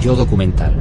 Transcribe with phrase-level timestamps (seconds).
[0.00, 0.72] Yo documental.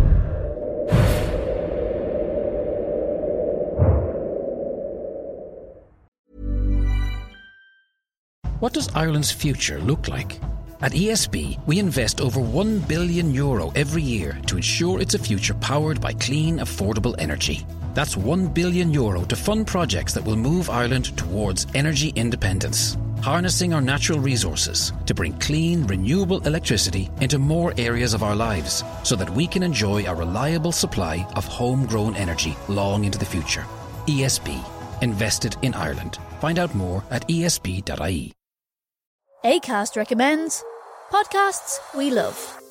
[8.60, 10.40] What does Ireland's future look like?
[10.82, 15.56] At ESB, we invest over 1 billion euro every year to ensure it's a future
[15.56, 17.66] powered by clean, affordable energy.
[17.96, 23.74] That's 1 billion euro to fund projects that will move Ireland towards energy independence, harnessing
[23.74, 29.16] our natural resources to bring clean, renewable electricity into more areas of our lives so
[29.16, 33.66] that we can enjoy a reliable supply of homegrown energy long into the future.
[34.08, 34.64] ESB,
[35.02, 36.18] invested in Ireland.
[36.40, 38.34] Find out more at esb.ie.
[39.46, 40.64] ACAST recommends
[41.12, 42.58] podcasts we love.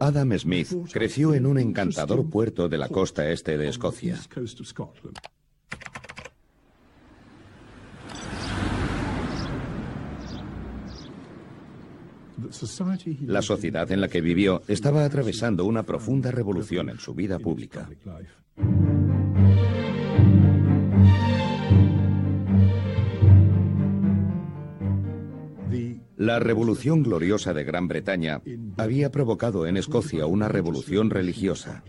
[0.00, 4.18] Adam Smith creció en un encantador puerto de la costa este de Escocia.
[13.22, 17.88] La sociedad en la que vivió estaba atravesando una profunda revolución en su vida pública.
[26.28, 28.42] La Revolución Gloriosa de Gran Bretaña
[28.76, 31.82] había provocado en Escocia una revolución religiosa.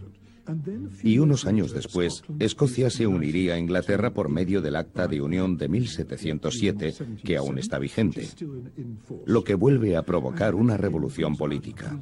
[1.03, 5.57] Y unos años después, Escocia se uniría a Inglaterra por medio del Acta de Unión
[5.57, 8.29] de 1707, que aún está vigente,
[9.25, 11.99] lo que vuelve a provocar una revolución política.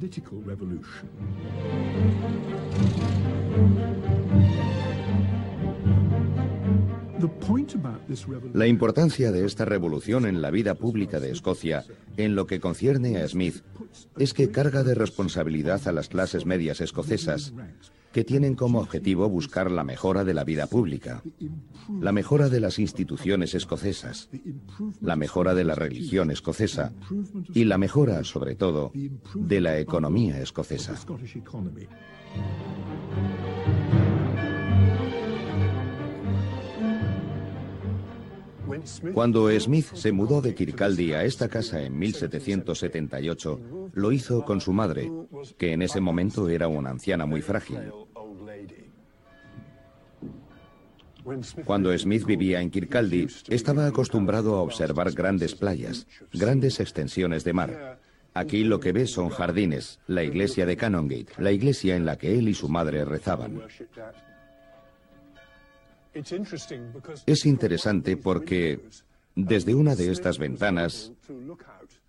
[8.52, 11.84] La importancia de esta revolución en la vida pública de Escocia,
[12.16, 13.62] en lo que concierne a Smith,
[14.18, 17.52] es que carga de responsabilidad a las clases medias escocesas,
[18.12, 21.22] que tienen como objetivo buscar la mejora de la vida pública,
[22.00, 24.30] la mejora de las instituciones escocesas,
[25.00, 26.92] la mejora de la religión escocesa
[27.54, 28.92] y la mejora, sobre todo,
[29.34, 30.94] de la economía escocesa.
[39.14, 44.72] Cuando Smith se mudó de Kirkcaldy a esta casa en 1778, lo hizo con su
[44.72, 45.10] madre,
[45.56, 47.78] que en ese momento era una anciana muy frágil.
[51.64, 57.98] Cuando Smith vivía en Kirkcaldy, estaba acostumbrado a observar grandes playas, grandes extensiones de mar.
[58.34, 62.38] Aquí lo que ve son jardines, la iglesia de Canongate, la iglesia en la que
[62.38, 63.62] él y su madre rezaban.
[67.26, 68.80] Es interesante porque
[69.34, 71.12] desde una de estas ventanas,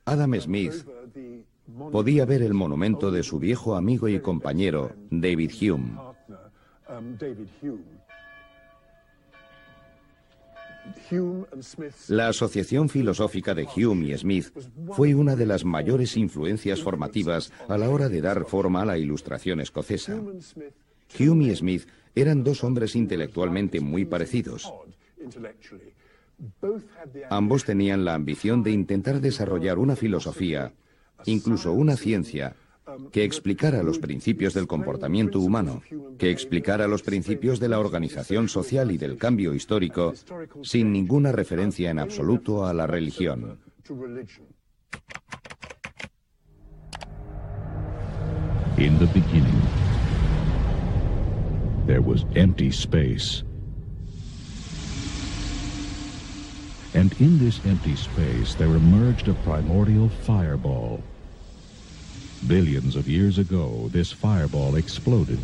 [0.06, 0.86] Adam Smith
[1.92, 5.98] podía ver el monumento de su viejo amigo y compañero, David Hume.
[12.08, 14.52] La asociación filosófica de Hume y Smith
[14.92, 18.98] fue una de las mayores influencias formativas a la hora de dar forma a la
[18.98, 20.20] ilustración escocesa.
[21.20, 24.72] Hume y Smith eran dos hombres intelectualmente muy parecidos.
[27.30, 30.74] Ambos tenían la ambición de intentar desarrollar una filosofía,
[31.26, 32.56] incluso una ciencia,
[33.12, 35.82] que explicara los principios del comportamiento humano,
[36.18, 40.14] que explicara los principios de la organización social y del cambio histórico,
[40.64, 43.60] sin ninguna referencia en absoluto a la religión.
[51.90, 53.42] There was empty space.
[56.94, 61.02] And in this empty space, there emerged a primordial fireball.
[62.46, 65.40] Billions of years ago, this fireball exploded.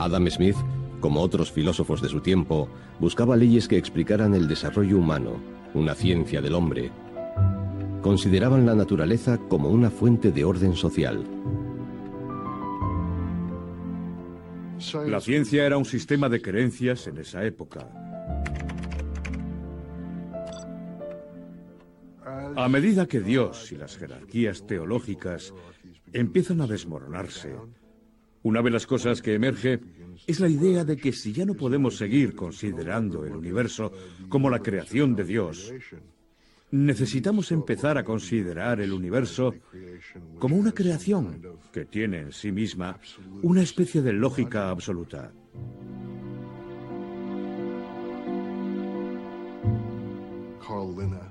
[0.00, 0.62] Adam Smith,
[1.04, 2.66] como otros filósofos de su tiempo,
[2.98, 5.38] buscaba leyes que explicaran el desarrollo humano,
[5.74, 6.90] una ciencia del hombre.
[8.00, 11.22] Consideraban la naturaleza como una fuente de orden social.
[15.06, 17.86] La ciencia era un sistema de creencias en esa época.
[22.56, 25.52] A medida que Dios y las jerarquías teológicas
[26.14, 27.54] empiezan a desmoronarse,
[28.42, 29.80] una de las cosas que emerge
[30.26, 33.92] es la idea de que si ya no podemos seguir considerando el universo
[34.28, 35.72] como la creación de Dios,
[36.70, 39.54] necesitamos empezar a considerar el universo
[40.38, 41.40] como una creación
[41.72, 42.98] que tiene en sí misma
[43.42, 45.32] una especie de lógica absoluta.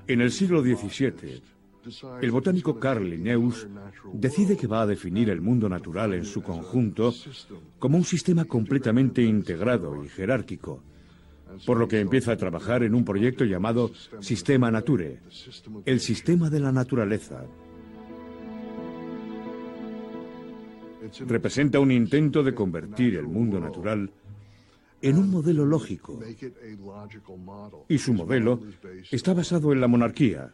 [0.08, 1.42] En el siglo XVII,
[2.22, 3.68] el botánico Carl Linnaeus
[4.14, 7.14] decide que va a definir el mundo natural en su conjunto
[7.80, 10.82] como un sistema completamente integrado y jerárquico,
[11.66, 15.20] por lo que empieza a trabajar en un proyecto llamado Sistema Nature,
[15.86, 17.46] el sistema de la naturaleza.
[21.28, 24.10] Representa un intento de convertir el mundo natural
[25.02, 26.18] en un modelo lógico.
[27.90, 28.62] Y su modelo
[29.12, 30.54] está basado en la monarquía,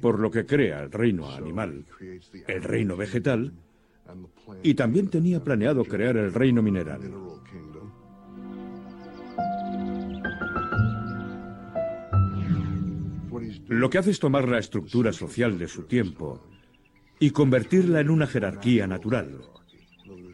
[0.00, 1.84] por lo que crea el reino animal,
[2.46, 3.52] el reino vegetal,
[4.62, 7.00] y también tenía planeado crear el reino mineral.
[13.68, 16.42] Lo que hace es tomar la estructura social de su tiempo
[17.18, 19.40] y convertirla en una jerarquía natural.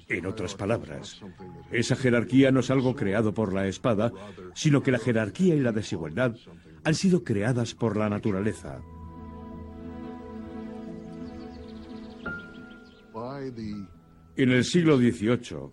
[0.08, 1.20] En otras palabras,
[1.70, 4.10] esa jerarquía no es algo creado por la espada,
[4.54, 6.34] sino que la jerarquía y la desigualdad
[6.82, 8.80] han sido creadas por la naturaleza.
[14.37, 15.70] En el siglo XVIII,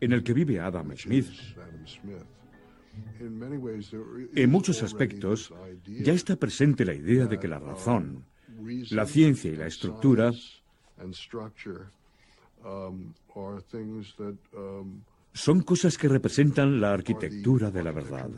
[0.00, 1.28] en el que vive Adam Smith,
[4.34, 5.52] en muchos aspectos
[5.86, 8.24] ya está presente la idea de que la razón,
[8.90, 10.32] la ciencia y la estructura
[15.32, 18.30] son cosas que representan la arquitectura de la verdad.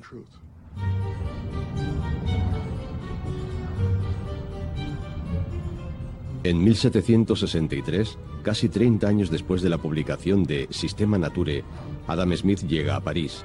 [6.44, 11.64] En 1763, casi 30 años después de la publicación de Sistema Nature,
[12.06, 13.44] Adam Smith llega a París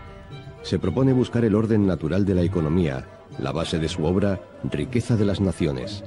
[0.67, 3.07] se propone buscar el orden natural de la economía,
[3.39, 6.03] la base de su obra, Riqueza de las Naciones.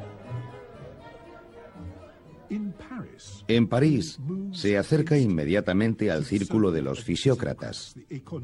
[3.48, 4.18] En París
[4.52, 7.96] se acerca inmediatamente al círculo de los fisiócratas,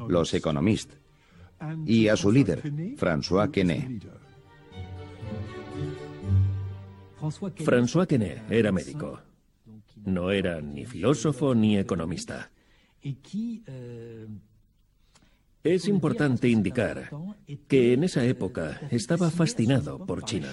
[0.09, 0.99] los economistas,
[1.85, 2.63] y a su líder,
[2.97, 4.01] François Quesnay.
[7.19, 9.21] François Quesnay era médico.
[10.05, 12.51] No era ni filósofo ni economista.
[15.63, 17.11] Es importante indicar
[17.67, 20.51] que en esa época estaba fascinado por China.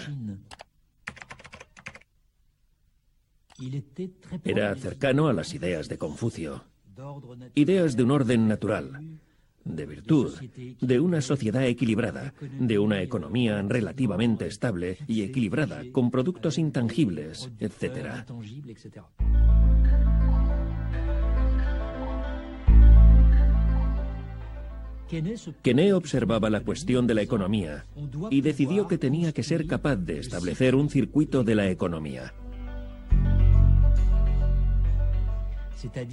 [4.43, 6.63] Era cercano a las ideas de Confucio,
[7.53, 9.12] ideas de un orden natural,
[9.65, 10.33] de virtud,
[10.81, 18.25] de una sociedad equilibrada, de una economía relativamente estable y equilibrada, con productos intangibles, etc.
[25.61, 27.85] Quené observaba la cuestión de la economía
[28.31, 32.33] y decidió que tenía que ser capaz de establecer un circuito de la economía.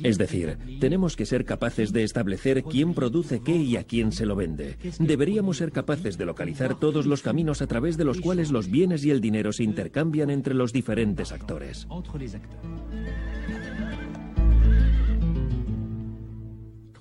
[0.02, 4.26] Es decir, tenemos que ser capaces de establecer quién produce qué y a quién se
[4.26, 4.76] lo vende.
[4.98, 9.04] Deberíamos ser capaces de localizar todos los caminos a través de los cuales los bienes
[9.04, 11.86] y el dinero se intercambian entre los diferentes actores.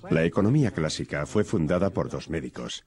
[0.09, 2.83] La economía clásica fue fundada por dos médicos.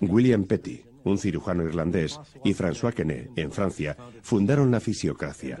[0.00, 5.58] William Petty, un cirujano irlandés, y François Quesnay, en Francia, fundaron la fisiocracia.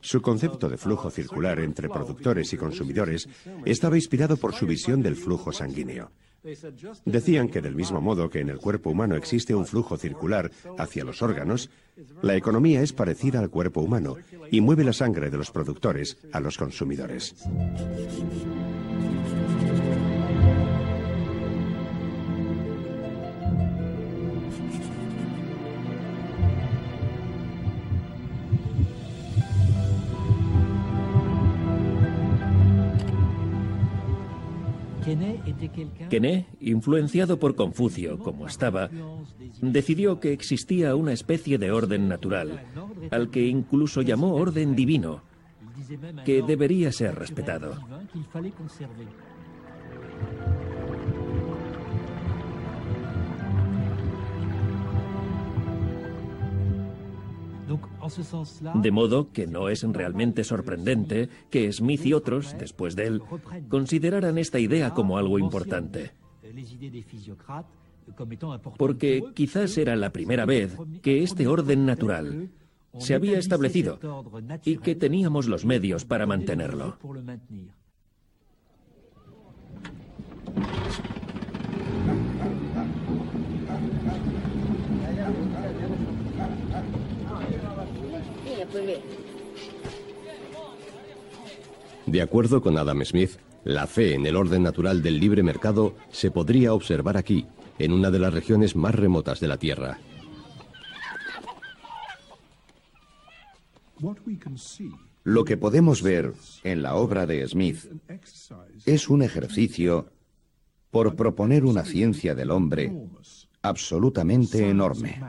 [0.00, 3.28] Su concepto de flujo circular entre productores y consumidores
[3.64, 6.10] estaba inspirado por su visión del flujo sanguíneo.
[7.06, 11.04] Decían que del mismo modo que en el cuerpo humano existe un flujo circular hacia
[11.04, 11.70] los órganos,
[12.22, 14.16] la economía es parecida al cuerpo humano
[14.50, 17.34] y mueve la sangre de los productores a los consumidores.
[36.10, 38.90] Quesnay, influenciado por Confucio como estaba,
[39.60, 42.64] decidió que existía una especie de orden natural,
[43.10, 45.22] al que incluso llamó orden divino,
[46.24, 47.78] que debería ser respetado.
[58.74, 63.22] De modo que no es realmente sorprendente que Smith y otros, después de él,
[63.68, 66.12] consideraran esta idea como algo importante.
[68.76, 72.50] Porque quizás era la primera vez que este orden natural
[72.98, 73.98] se había establecido
[74.64, 76.98] y que teníamos los medios para mantenerlo.
[92.06, 93.32] De acuerdo con Adam Smith,
[93.64, 97.46] la fe en el orden natural del libre mercado se podría observar aquí,
[97.78, 99.98] en una de las regiones más remotas de la Tierra.
[105.24, 107.78] Lo que podemos ver en la obra de Smith
[108.84, 110.10] es un ejercicio
[110.90, 112.92] por proponer una ciencia del hombre
[113.62, 115.20] absolutamente enorme.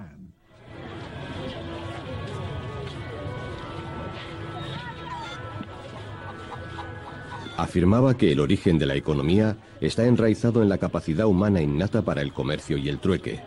[7.58, 12.22] Afirmaba que el origen de la economía está enraizado en la capacidad humana innata para
[12.22, 13.42] el comercio y el trueque.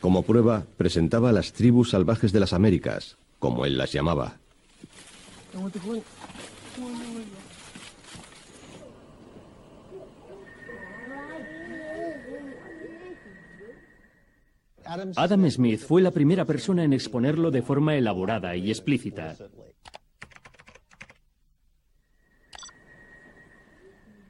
[0.00, 4.36] Como prueba, presentaba las tribus salvajes de las Américas, como él las llamaba.
[15.16, 19.36] Adam Smith fue la primera persona en exponerlo de forma elaborada y explícita.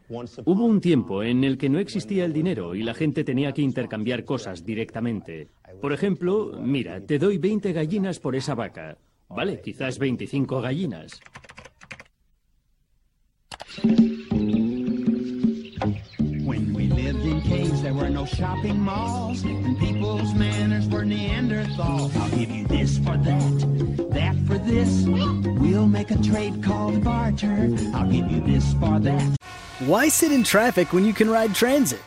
[0.08, 3.62] Hubo un tiempo en el que no existía el dinero y la gente tenía que
[3.62, 5.48] intercambiar cosas directamente.
[5.80, 8.98] Por ejemplo, mira, te doy 20 gallinas por esa vaca.
[9.28, 11.20] Vale, quizás 25 gallinas.
[17.48, 22.10] There were no shopping malls, and people's manners were Neanderthal.
[22.14, 25.06] I'll give you this for that, that for this.
[25.06, 27.70] We'll make a trade called barter.
[27.94, 29.36] I'll give you this for that.
[29.86, 32.02] Why sit in traffic when you can ride transit?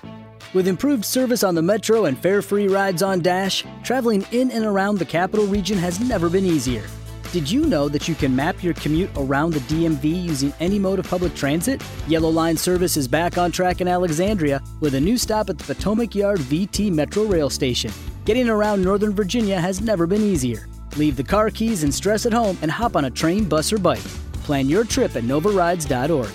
[0.53, 4.63] With improved service on the Metro and fare free rides on Dash, traveling in and
[4.63, 6.83] around the capital region has never been easier.
[7.31, 10.99] Did you know that you can map your commute around the DMV using any mode
[10.99, 11.81] of public transit?
[12.05, 15.63] Yellow Line service is back on track in Alexandria with a new stop at the
[15.63, 17.89] Potomac Yard VT Metro Rail Station.
[18.25, 20.67] Getting around Northern Virginia has never been easier.
[20.97, 23.77] Leave the car keys and stress at home and hop on a train, bus, or
[23.77, 24.03] bike.
[24.43, 26.31] Plan your trip at novarides.org.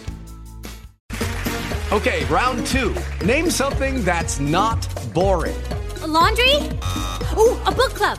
[1.92, 2.96] Okay, round two.
[3.22, 5.56] Name something that's not boring.
[6.00, 6.54] A laundry?
[7.36, 8.18] Ooh, a book club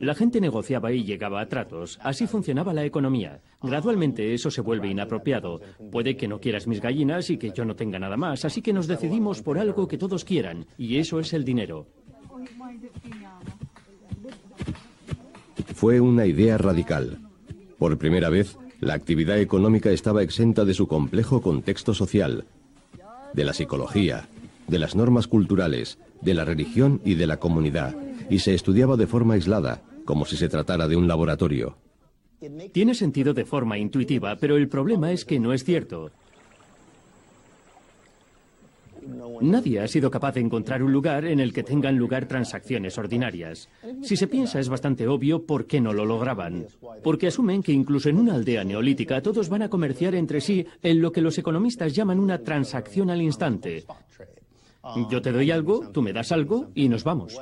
[0.00, 1.98] La gente negociaba y llegaba a tratos.
[2.02, 3.40] Así funcionaba la economía.
[3.62, 5.60] Gradualmente eso se vuelve inapropiado.
[5.90, 8.72] Puede que no quieras mis gallinas y que yo no tenga nada más, así que
[8.72, 11.86] nos decidimos por algo que todos quieran, y eso es el dinero.
[15.74, 17.18] Fue una idea radical.
[17.78, 22.44] Por primera vez, la actividad económica estaba exenta de su complejo contexto social,
[23.32, 24.28] de la psicología,
[24.68, 27.96] de las normas culturales, de la religión y de la comunidad,
[28.30, 31.76] y se estudiaba de forma aislada, como si se tratara de un laboratorio.
[32.72, 36.10] Tiene sentido de forma intuitiva, pero el problema es que no es cierto.
[39.42, 43.68] Nadie ha sido capaz de encontrar un lugar en el que tengan lugar transacciones ordinarias.
[44.00, 46.64] Si se piensa es bastante obvio por qué no lo lograban.
[47.04, 51.02] Porque asumen que incluso en una aldea neolítica todos van a comerciar entre sí en
[51.02, 53.84] lo que los economistas llaman una transacción al instante.
[55.10, 57.38] Yo te doy algo, tú me das algo y nos vamos.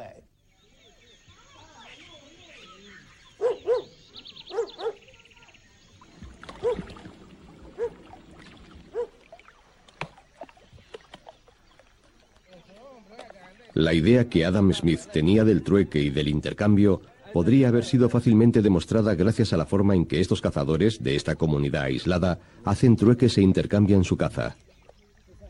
[13.76, 17.02] La idea que Adam Smith tenía del trueque y del intercambio
[17.34, 21.36] podría haber sido fácilmente demostrada gracias a la forma en que estos cazadores de esta
[21.36, 24.56] comunidad aislada hacen trueques e intercambian su caza.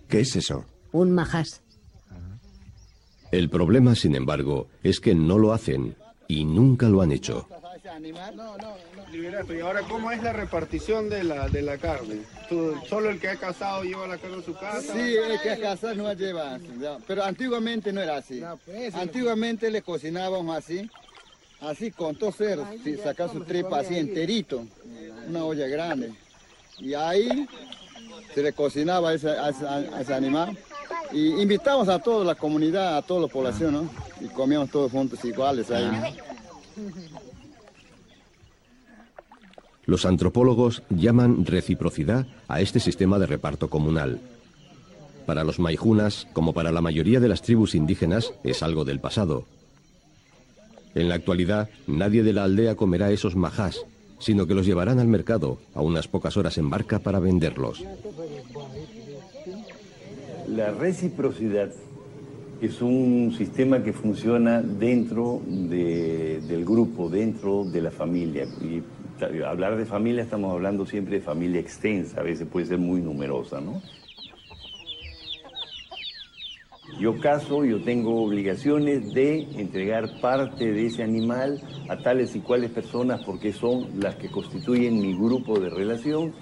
[0.09, 0.65] ¿Qué es eso?
[0.91, 1.63] Un majas.
[3.31, 5.95] El problema, sin embargo, es que no lo hacen
[6.27, 7.47] y nunca lo han hecho.
[9.49, 12.23] ¿Y ahora cómo es la repartición de la, de la carne?
[12.89, 14.81] ¿Solo el que ha casado lleva la carne a su casa?
[14.81, 16.59] Sí, el que ha casado no la lleva
[17.07, 18.43] Pero antiguamente no era así.
[18.65, 20.91] Pues, antiguamente le cocinábamos así,
[21.61, 22.67] así con dos cerdos,
[23.03, 24.65] sacar su tripa así enterito,
[25.29, 26.13] una olla grande.
[26.79, 27.49] Y ahí
[28.35, 29.35] se le cocinaba a ese,
[30.01, 30.57] ese, animal.
[31.13, 33.91] Y invitamos a toda la comunidad, a toda la población, ¿no?
[34.21, 35.89] Y comíamos todos juntos iguales ahí.
[39.87, 44.21] Los antropólogos llaman reciprocidad a este sistema de reparto comunal.
[45.27, 49.45] Para los maijunas, como para la mayoría de las tribus indígenas, es algo del pasado.
[50.95, 53.85] En la actualidad, nadie de la aldea comerá esos majás,
[54.19, 57.85] sino que los llevarán al mercado a unas pocas horas en barca para venderlos.
[60.49, 61.71] La reciprocidad
[62.61, 68.47] es un sistema que funciona dentro del grupo, dentro de la familia.
[69.47, 73.61] Hablar de familia estamos hablando siempre de familia extensa, a veces puede ser muy numerosa,
[73.61, 73.81] ¿no?
[76.99, 82.71] Yo caso, yo tengo obligaciones de entregar parte de ese animal a tales y cuales
[82.71, 86.33] personas porque son las que constituyen mi grupo de relación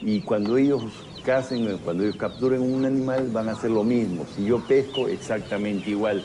[0.00, 0.84] y cuando ellos
[1.24, 4.24] casen, cuando ellos capturen un animal van a hacer lo mismo.
[4.36, 6.22] Si yo pesco, exactamente igual.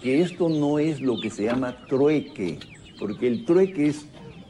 [0.00, 2.60] Que esto no es lo que se llama trueque,
[2.98, 4.06] porque el trueque es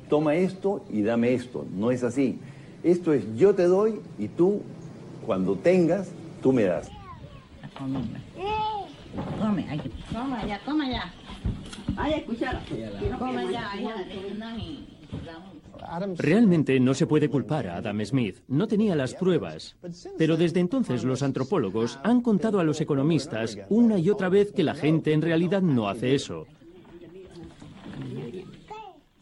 [0.09, 1.67] toma esto y dame esto.
[1.75, 2.38] No es así.
[2.83, 4.61] Esto es yo te doy y tú,
[5.25, 6.11] cuando tengas,
[6.43, 6.90] tú me das.
[10.12, 11.12] toma ya, toma ya.
[16.17, 19.77] Realmente no se puede culpar a Adam Smith, no tenía las pruebas.
[20.19, 24.62] Pero desde entonces los antropólogos han contado a los economistas una y otra vez que
[24.62, 26.47] la gente en realidad no hace eso.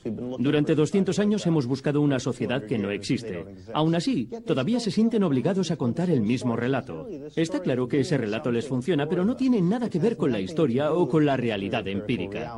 [0.04, 3.44] Durante 200 años hemos buscado una sociedad que no existe.
[3.72, 7.08] Aún así, todavía se sienten obligados a contar el mismo relato.
[7.36, 10.40] Está claro que ese relato les funciona, pero no tiene nada que ver con la
[10.40, 12.54] historia o con la realidad empírica.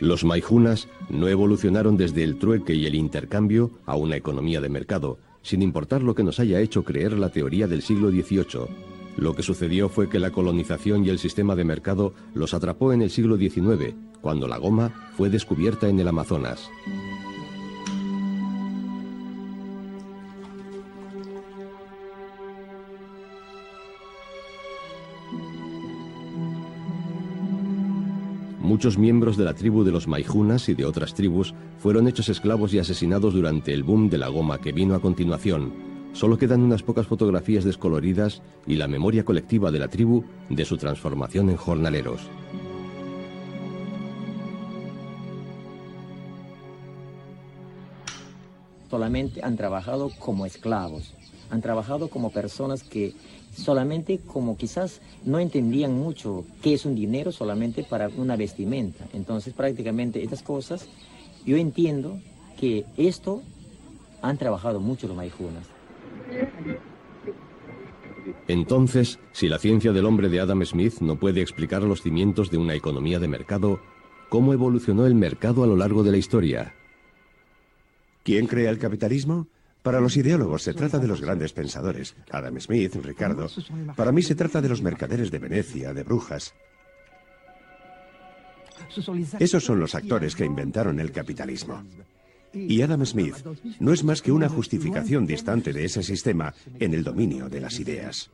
[0.00, 5.18] Los maijunas no evolucionaron desde el trueque y el intercambio a una economía de mercado,
[5.42, 8.93] sin importar lo que nos haya hecho creer la teoría del siglo XVIII.
[9.16, 13.02] Lo que sucedió fue que la colonización y el sistema de mercado los atrapó en
[13.02, 16.68] el siglo XIX cuando la goma fue descubierta en el Amazonas.
[28.60, 32.72] Muchos miembros de la tribu de los Maijunas y de otras tribus fueron hechos esclavos
[32.74, 35.93] y asesinados durante el boom de la goma que vino a continuación.
[36.14, 40.78] Solo quedan unas pocas fotografías descoloridas y la memoria colectiva de la tribu de su
[40.78, 42.30] transformación en jornaleros.
[48.94, 51.14] solamente han trabajado como esclavos,
[51.50, 53.12] han trabajado como personas que
[53.52, 59.04] solamente como quizás no entendían mucho qué es un dinero solamente para una vestimenta.
[59.12, 60.86] Entonces prácticamente estas cosas,
[61.44, 62.20] yo entiendo
[62.56, 63.42] que esto
[64.22, 65.73] han trabajado mucho los maijunas.
[68.48, 72.58] Entonces, si la ciencia del hombre de Adam Smith no puede explicar los cimientos de
[72.58, 73.80] una economía de mercado,
[74.28, 76.74] ¿cómo evolucionó el mercado a lo largo de la historia?
[78.22, 79.48] ¿Quién crea el capitalismo?
[79.82, 83.48] Para los ideólogos se trata de los grandes pensadores, Adam Smith, Ricardo.
[83.96, 86.54] Para mí se trata de los mercaderes de Venecia, de Brujas.
[89.38, 91.84] Esos son los actores que inventaron el capitalismo.
[92.54, 93.36] Y Adam Smith
[93.80, 97.80] no es más que una justificación distante de ese sistema en el dominio de las
[97.80, 98.30] ideas.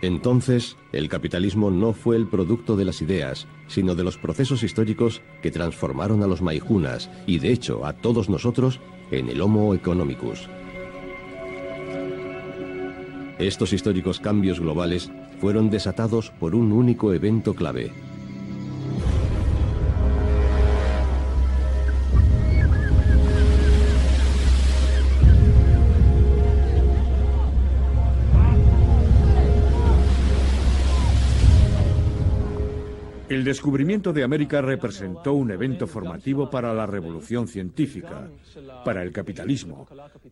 [0.00, 5.22] Entonces, el capitalismo no fue el producto de las ideas, sino de los procesos históricos
[5.42, 10.48] que transformaron a los maijunas y, de hecho, a todos nosotros en el Homo economicus.
[13.38, 17.92] Estos históricos cambios globales fueron desatados por un único evento clave,
[33.38, 38.28] El descubrimiento de América representó un evento formativo para la revolución científica,
[38.84, 39.86] para el capitalismo,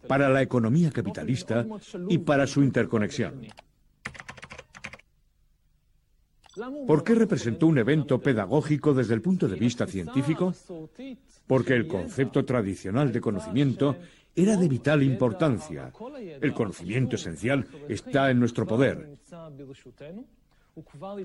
[0.09, 1.65] para la economía capitalista
[2.09, 3.43] y para su interconexión.
[6.85, 10.53] ¿Por qué representó un evento pedagógico desde el punto de vista científico?
[11.47, 13.95] Porque el concepto tradicional de conocimiento
[14.35, 15.93] era de vital importancia.
[16.41, 19.17] El conocimiento esencial está en nuestro poder.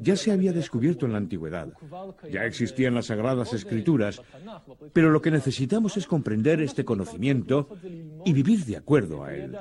[0.01, 1.67] Ya se había descubierto en la antigüedad,
[2.31, 4.21] ya existían las sagradas escrituras,
[4.93, 7.67] pero lo que necesitamos es comprender este conocimiento
[8.23, 9.57] y vivir de acuerdo a él.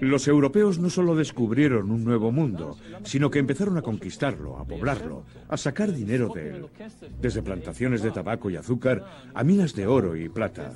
[0.00, 5.24] Los europeos no solo descubrieron un nuevo mundo, sino que empezaron a conquistarlo, a poblarlo,
[5.48, 6.66] a sacar dinero de él,
[7.20, 10.72] desde plantaciones de tabaco y azúcar a minas de oro y plata.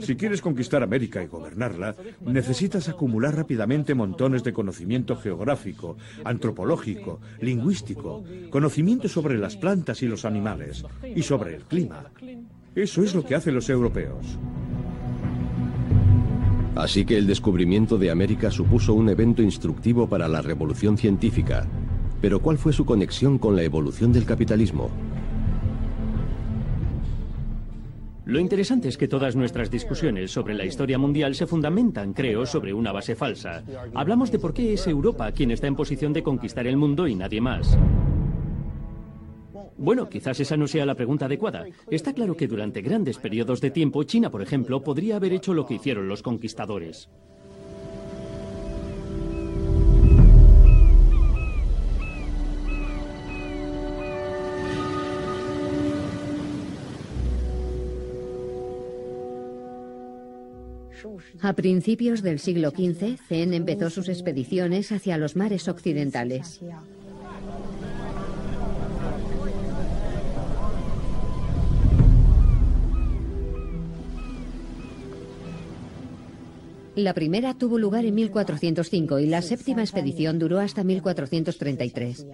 [0.00, 8.24] Si quieres conquistar América y gobernarla, necesitas acumular rápidamente montones de conocimiento geográfico, antropológico, lingüístico,
[8.50, 12.10] conocimiento sobre las plantas y los animales, y sobre el clima.
[12.74, 14.38] Eso es lo que hacen los europeos.
[16.74, 21.68] Así que el descubrimiento de América supuso un evento instructivo para la revolución científica.
[22.20, 24.90] Pero ¿cuál fue su conexión con la evolución del capitalismo?
[28.24, 32.72] Lo interesante es que todas nuestras discusiones sobre la historia mundial se fundamentan, creo, sobre
[32.72, 33.62] una base falsa.
[33.94, 37.14] Hablamos de por qué es Europa quien está en posición de conquistar el mundo y
[37.14, 37.78] nadie más.
[39.76, 41.66] Bueno, quizás esa no sea la pregunta adecuada.
[41.90, 45.66] Está claro que durante grandes periodos de tiempo, China, por ejemplo, podría haber hecho lo
[45.66, 47.08] que hicieron los conquistadores.
[61.42, 66.60] A principios del siglo XV, Zen empezó sus expediciones hacia los mares occidentales.
[76.96, 82.26] La primera tuvo lugar en 1405 y la séptima expedición duró hasta 1433.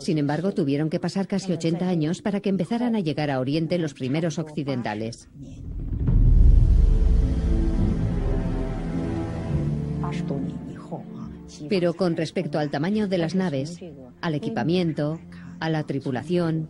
[0.00, 3.78] Sin embargo, tuvieron que pasar casi 80 años para que empezaran a llegar a Oriente
[3.78, 5.28] los primeros occidentales.
[11.68, 13.80] Pero con respecto al tamaño de las naves,
[14.20, 15.18] al equipamiento,
[15.60, 16.68] a la tripulación,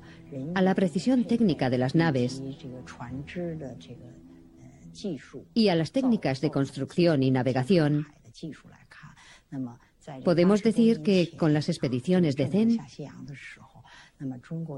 [0.55, 2.43] a la precisión técnica de las naves
[5.55, 8.07] y a las técnicas de construcción y navegación,
[10.25, 12.79] podemos decir que con las expediciones de Zen,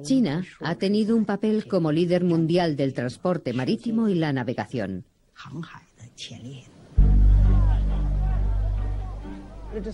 [0.03, 5.05] China ha tenido un papel como líder mundial del transporte marítimo y la navegación.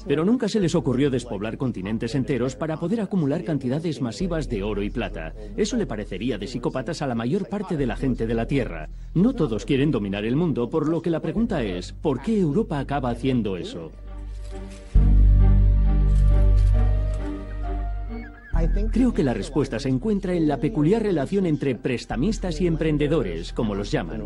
[0.06, 4.82] Pero nunca se les ocurrió despoblar continentes enteros para poder acumular cantidades masivas de oro
[4.82, 5.34] y plata.
[5.56, 8.88] Eso le parecería de psicópatas a la mayor parte de la gente de la Tierra.
[9.14, 12.78] No todos quieren dominar el mundo, por lo que la pregunta es, ¿por qué Europa
[12.78, 13.92] acaba haciendo eso?
[18.92, 23.74] Creo que la respuesta se encuentra en la peculiar relación entre prestamistas y emprendedores, como
[23.74, 24.22] los llaman.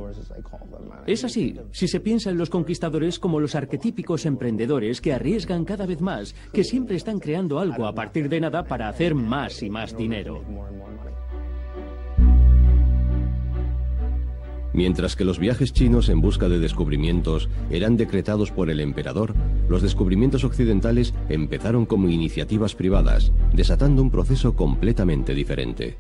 [1.07, 5.87] Es así, si se piensa en los conquistadores como los arquetípicos emprendedores que arriesgan cada
[5.87, 9.71] vez más, que siempre están creando algo a partir de nada para hacer más y
[9.71, 10.43] más dinero.
[14.73, 19.35] Mientras que los viajes chinos en busca de descubrimientos eran decretados por el emperador,
[19.69, 25.99] los descubrimientos occidentales empezaron como iniciativas privadas, desatando un proceso completamente diferente.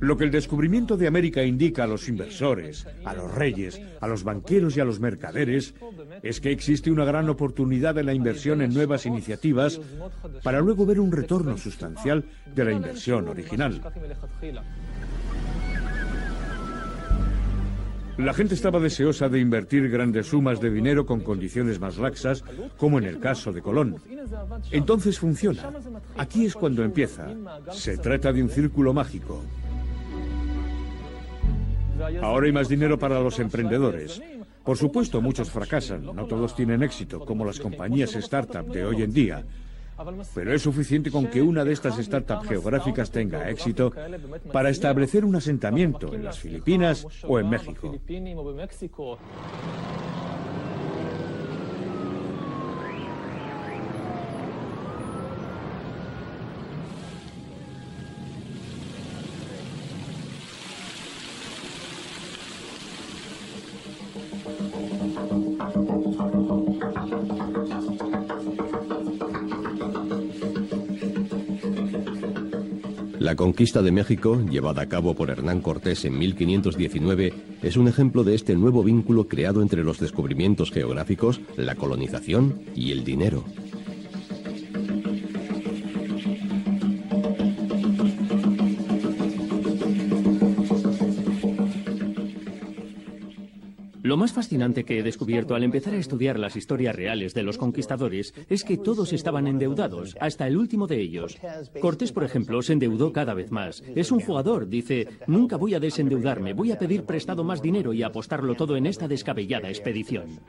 [0.00, 4.22] Lo que el descubrimiento de América indica a los inversores, a los reyes, a los
[4.22, 5.74] banqueros y a los mercaderes
[6.22, 9.80] es que existe una gran oportunidad en la inversión en nuevas iniciativas
[10.44, 12.24] para luego ver un retorno sustancial
[12.54, 13.80] de la inversión original.
[18.18, 22.42] La gente estaba deseosa de invertir grandes sumas de dinero con condiciones más laxas,
[22.76, 23.96] como en el caso de Colón.
[24.72, 25.72] Entonces funciona.
[26.16, 27.28] Aquí es cuando empieza.
[27.70, 29.40] Se trata de un círculo mágico.
[32.20, 34.20] Ahora hay más dinero para los emprendedores.
[34.64, 39.12] Por supuesto, muchos fracasan, no todos tienen éxito, como las compañías startup de hoy en
[39.12, 39.44] día.
[40.34, 43.92] Pero es suficiente con que una de estas startups geográficas tenga éxito
[44.52, 47.98] para establecer un asentamiento en las Filipinas o en México.
[73.28, 78.24] La conquista de México, llevada a cabo por Hernán Cortés en 1519, es un ejemplo
[78.24, 83.44] de este nuevo vínculo creado entre los descubrimientos geográficos, la colonización y el dinero.
[94.18, 98.34] Más fascinante que he descubierto al empezar a estudiar las historias reales de los conquistadores
[98.50, 101.38] es que todos estaban endeudados, hasta el último de ellos.
[101.80, 103.82] Cortés, por ejemplo, se endeudó cada vez más.
[103.94, 108.02] Es un jugador, dice, nunca voy a desendeudarme, voy a pedir prestado más dinero y
[108.02, 110.40] apostarlo todo en esta descabellada expedición.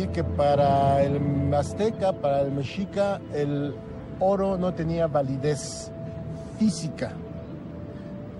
[0.00, 3.74] Decir que para el azteca, para el mexica, el
[4.18, 5.90] oro no tenía validez
[6.58, 7.12] física.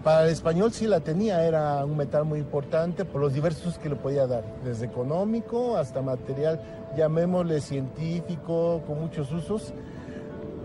[0.03, 3.91] Para el español sí la tenía, era un metal muy importante por los diversos que
[3.91, 6.59] le podía dar, desde económico hasta material,
[6.97, 9.75] llamémosle científico, con muchos usos.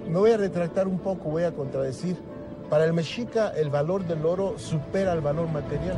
[0.07, 2.15] Me voy a retractar un poco, voy a contradecir.
[2.69, 5.97] Para el mexica el valor del oro supera el valor material.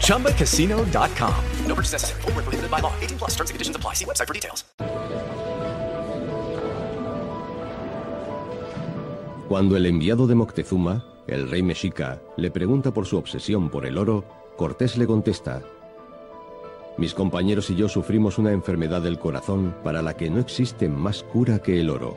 [0.00, 1.34] ChumbaCasino.com.
[1.66, 2.20] No purchase necessary.
[2.22, 2.92] Void where prohibited by law.
[3.00, 3.94] 18 plus terms and conditions apply.
[3.94, 4.64] See website for details.
[9.48, 13.96] Cuando el enviado de Moctezuma, el rey mexica, le pregunta por su obsesión por el
[13.96, 14.24] oro,
[14.58, 15.62] Cortés le contesta,
[16.98, 21.22] Mis compañeros y yo sufrimos una enfermedad del corazón para la que no existe más
[21.22, 22.16] cura que el oro.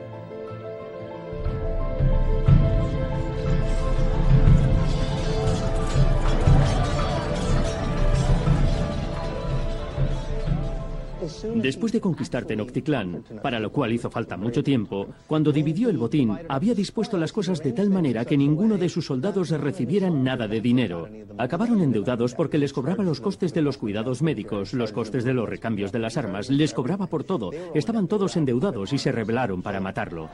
[11.54, 16.36] Después de conquistar Tenochtitlán, para lo cual hizo falta mucho tiempo, cuando dividió el botín,
[16.48, 20.60] había dispuesto las cosas de tal manera que ninguno de sus soldados recibieran nada de
[20.60, 21.08] dinero.
[21.38, 25.48] Acabaron endeudados porque les cobraba los costes de los cuidados médicos, los costes de los
[25.48, 27.50] recambios de las armas, les cobraba por todo.
[27.74, 30.28] Estaban todos endeudados y se rebelaron para matarlo.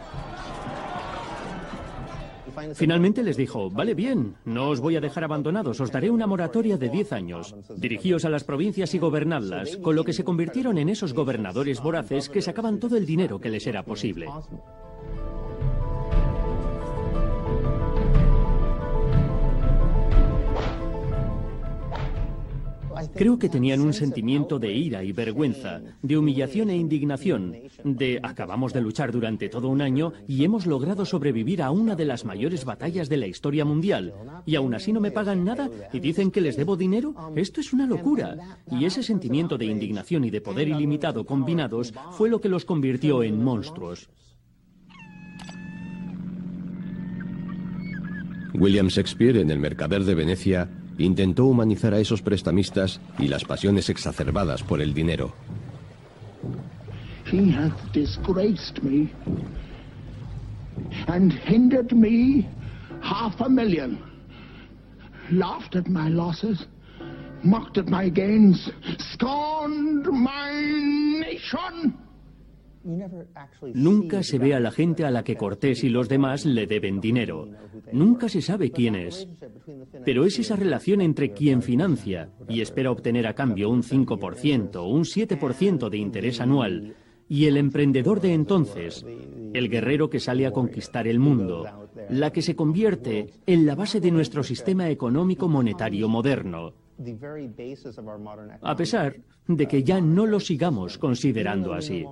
[2.74, 6.76] Finalmente les dijo, vale bien, no os voy a dejar abandonados, os daré una moratoria
[6.76, 7.54] de 10 años.
[7.76, 12.28] Dirigíos a las provincias y gobernadlas, con lo que se convirtieron en esos gobernadores voraces
[12.28, 14.26] que sacaban todo el dinero que les era posible.
[23.14, 28.72] Creo que tenían un sentimiento de ira y vergüenza, de humillación e indignación, de acabamos
[28.72, 32.64] de luchar durante todo un año y hemos logrado sobrevivir a una de las mayores
[32.64, 34.14] batallas de la historia mundial.
[34.46, 37.14] Y aún así no me pagan nada y dicen que les debo dinero.
[37.36, 38.58] Esto es una locura.
[38.70, 43.22] Y ese sentimiento de indignación y de poder ilimitado combinados fue lo que los convirtió
[43.22, 44.08] en monstruos.
[48.54, 53.88] William Shakespeare en El Mercader de Venecia intentó humanizar a esos prestamistas y las pasiones
[53.88, 55.32] exacerbadas por el dinero.
[57.30, 59.10] He hath disgraced me
[61.06, 62.48] and hindered me
[63.00, 63.98] half a million,
[65.30, 66.66] laughed at my losses,
[67.44, 68.70] mocked at my gains,
[69.12, 70.52] scorned my
[71.20, 71.94] nation.
[73.74, 77.00] Nunca se ve a la gente a la que Cortés y los demás le deben
[77.00, 77.48] dinero.
[77.92, 79.28] Nunca se sabe quién es.
[80.04, 84.88] Pero es esa relación entre quien financia y espera obtener a cambio un 5% o
[84.88, 86.94] un 7% de interés anual
[87.28, 89.04] y el emprendedor de entonces,
[89.52, 91.66] el guerrero que sale a conquistar el mundo,
[92.08, 96.72] la que se convierte en la base de nuestro sistema económico monetario moderno.
[98.62, 102.04] A pesar de que ya no lo sigamos considerando así.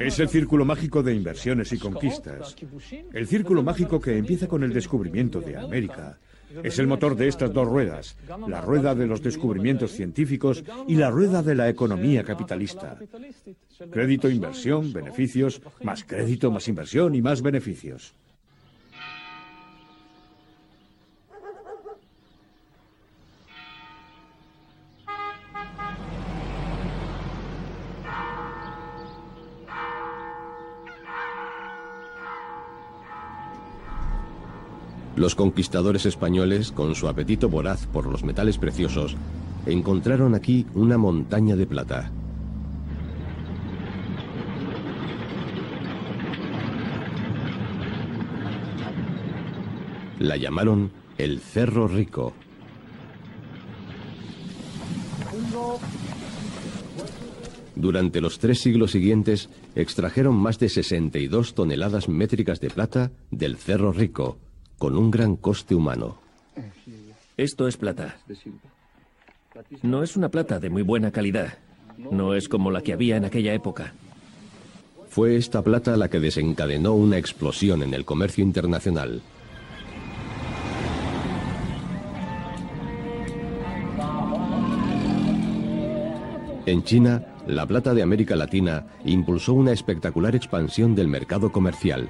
[0.00, 2.56] Es el círculo mágico de inversiones y conquistas.
[3.12, 6.18] El círculo mágico que empieza con el descubrimiento de América.
[6.62, 8.16] Es el motor de estas dos ruedas,
[8.48, 12.98] la rueda de los descubrimientos científicos y la rueda de la economía capitalista.
[13.90, 18.14] Crédito, inversión, beneficios, más crédito, más inversión y más beneficios.
[35.24, 39.16] Los conquistadores españoles, con su apetito voraz por los metales preciosos,
[39.64, 42.12] encontraron aquí una montaña de plata.
[50.18, 52.34] La llamaron el Cerro Rico.
[57.74, 63.90] Durante los tres siglos siguientes extrajeron más de 62 toneladas métricas de plata del Cerro
[63.90, 64.38] Rico,
[64.78, 66.18] con un gran coste humano.
[67.36, 68.16] Esto es plata.
[69.82, 71.58] No es una plata de muy buena calidad.
[71.98, 73.94] No es como la que había en aquella época.
[75.08, 79.22] Fue esta plata la que desencadenó una explosión en el comercio internacional.
[86.66, 92.08] En China, la plata de América Latina impulsó una espectacular expansión del mercado comercial.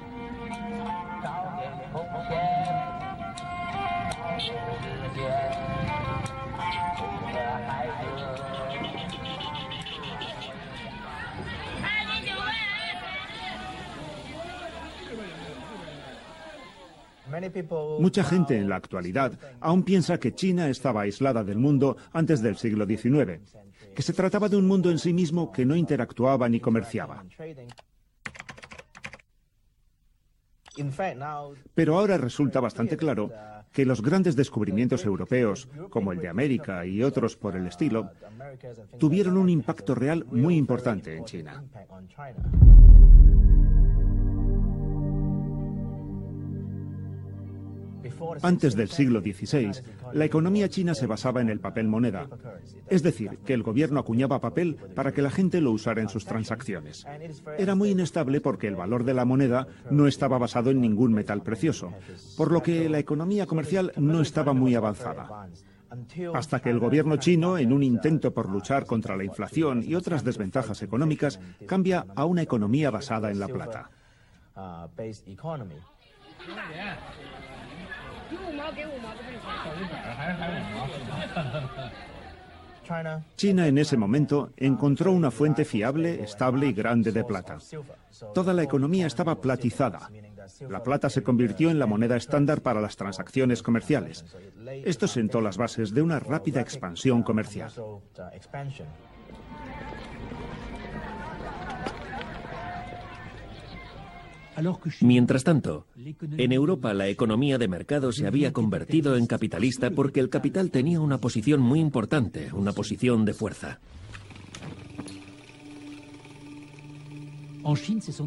[18.15, 22.55] Mucha gente en la actualidad aún piensa que China estaba aislada del mundo antes del
[22.55, 23.41] siglo XIX,
[23.93, 27.25] que se trataba de un mundo en sí mismo que no interactuaba ni comerciaba.
[31.73, 33.33] Pero ahora resulta bastante claro
[33.73, 38.11] que los grandes descubrimientos europeos, como el de América y otros por el estilo,
[38.97, 41.65] tuvieron un impacto real muy importante en China.
[48.41, 49.71] Antes del siglo XVI,
[50.13, 52.27] la economía china se basaba en el papel moneda,
[52.87, 56.25] es decir, que el gobierno acuñaba papel para que la gente lo usara en sus
[56.25, 57.05] transacciones.
[57.57, 61.41] Era muy inestable porque el valor de la moneda no estaba basado en ningún metal
[61.41, 61.93] precioso,
[62.37, 65.49] por lo que la economía comercial no estaba muy avanzada.
[66.33, 70.25] hasta que el gobierno chino, en un intento por luchar contra la inflación y otras
[70.25, 73.89] desventajas económicas, cambia a una economía basada en la plata.
[83.35, 87.57] China en ese momento encontró una fuente fiable, estable y grande de plata.
[88.33, 90.09] Toda la economía estaba platizada.
[90.69, 94.23] La plata se convirtió en la moneda estándar para las transacciones comerciales.
[94.83, 97.71] Esto sentó las bases de una rápida expansión comercial.
[105.01, 110.29] Mientras tanto, en Europa la economía de mercado se había convertido en capitalista porque el
[110.29, 113.79] capital tenía una posición muy importante, una posición de fuerza.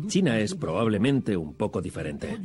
[0.08, 2.36] China es probablemente un poco diferente.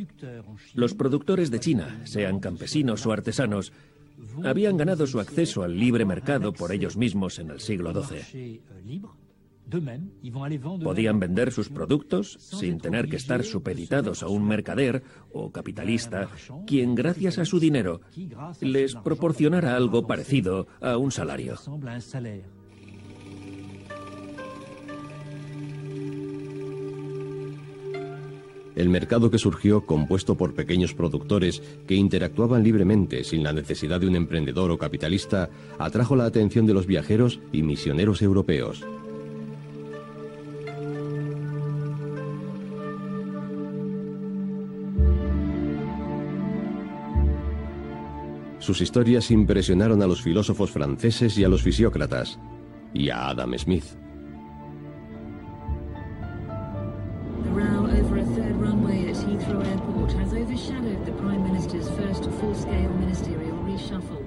[0.75, 3.73] Los productores de China, sean campesinos o artesanos,
[4.43, 8.61] habían ganado su acceso al libre mercado por ellos mismos en el siglo XII.
[10.83, 16.29] Podían vender sus productos sin tener que estar supeditados a un mercader o capitalista,
[16.67, 18.01] quien gracias a su dinero
[18.61, 21.55] les proporcionara algo parecido a un salario.
[28.75, 34.07] El mercado que surgió, compuesto por pequeños productores que interactuaban libremente sin la necesidad de
[34.07, 38.83] un emprendedor o capitalista, atrajo la atención de los viajeros y misioneros europeos.
[48.63, 52.39] Sus historias impresionaron a los filósofos franceses y a los fisiócratas,
[52.93, 53.83] y a Adam Smith.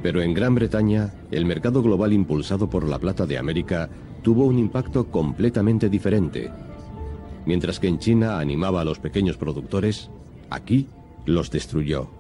[0.03, 3.89] Pero en Gran Bretaña, el mercado global impulsado por la plata de América
[4.21, 6.51] tuvo un impacto completamente diferente.
[7.47, 10.11] Mientras que en China animaba a los pequeños productores,
[10.51, 10.89] aquí
[11.25, 12.16] los destruyó.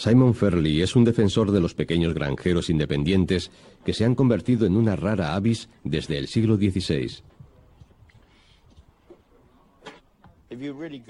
[0.00, 3.50] Simon Fairley es un defensor de los pequeños granjeros independientes
[3.84, 7.22] que se han convertido en una rara avis desde el siglo XVI.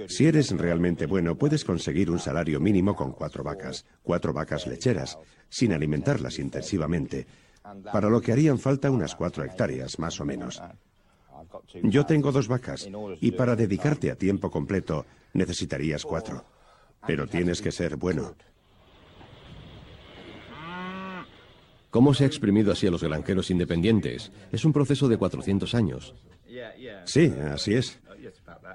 [0.09, 5.21] Si eres realmente bueno, puedes conseguir un salario mínimo con cuatro vacas, cuatro vacas lecheras,
[5.49, 7.29] sin alimentarlas intensivamente,
[7.93, 10.61] para lo que harían falta unas cuatro hectáreas, más o menos.
[11.85, 12.89] Yo tengo dos vacas,
[13.21, 16.45] y para dedicarte a tiempo completo necesitarías cuatro.
[17.07, 18.35] Pero tienes que ser bueno.
[21.91, 24.31] ¿Cómo se ha exprimido así a los granjeros independientes?
[24.53, 26.15] Es un proceso de 400 años.
[27.05, 28.01] Sí, así es.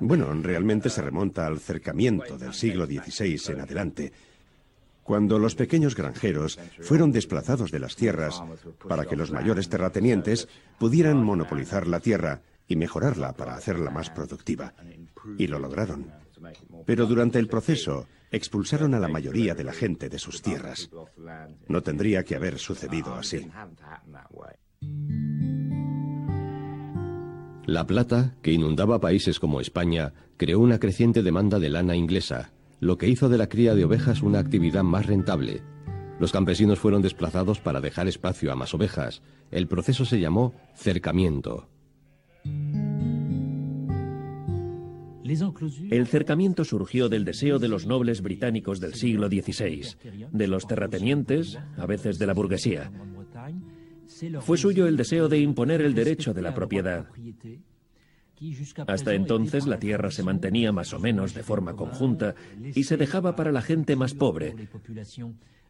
[0.02, 4.14] Bueno, realmente se remonta al cercamiento del siglo XVI en adelante,
[5.04, 8.42] cuando los pequeños granjeros fueron desplazados de las tierras
[8.90, 10.48] para que los mayores terratenientes
[10.80, 14.74] pudieran monopolizar la tierra y mejorarla para hacerla más productiva.
[15.38, 16.12] Y lo lograron.
[16.86, 20.90] Pero durante el proceso expulsaron a la mayoría de la gente de sus tierras.
[21.68, 23.48] No tendría que haber sucedido así.
[27.66, 32.98] La plata, que inundaba países como España, creó una creciente demanda de lana inglesa, lo
[32.98, 35.64] que hizo de la cría de ovejas una actividad más rentable.
[36.20, 39.22] Los campesinos fueron desplazados para dejar espacio a más ovejas.
[39.52, 41.68] El proceso se llamó cercamiento.
[45.90, 49.96] El cercamiento surgió del deseo de los nobles británicos del siglo XVI,
[50.32, 52.92] de los terratenientes, a veces de la burguesía.
[54.42, 57.08] Fue suyo el deseo de imponer el derecho de la propiedad.
[58.88, 62.36] Hasta entonces la tierra se mantenía más o menos de forma conjunta
[62.76, 64.56] y se dejaba para la gente más pobre.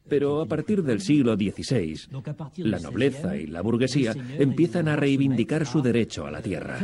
[0.08, 2.10] Pero a partir del siglo XVI,
[2.58, 6.78] la nobleza y la burguesía empiezan a reivindicar su derecho a la tierra.